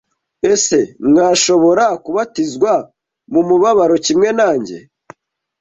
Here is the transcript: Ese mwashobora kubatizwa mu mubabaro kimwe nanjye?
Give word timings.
Ese 0.51 0.79
mwashobora 1.07 1.85
kubatizwa 2.03 2.71
mu 3.33 3.41
mubabaro 3.47 3.95
kimwe 4.05 4.29
nanjye? 4.39 4.77